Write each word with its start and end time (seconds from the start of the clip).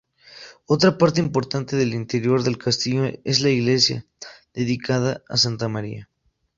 Otra 0.65 0.97
parte 0.97 1.19
importante 1.19 1.75
del 1.75 1.93
interior 1.93 2.41
del 2.41 2.57
castillo 2.57 3.03
es 3.23 3.39
la 3.41 3.51
iglesia, 3.51 4.07
dedicada 4.51 5.21
a 5.29 5.37
Santa 5.37 5.67
María. 5.67 6.09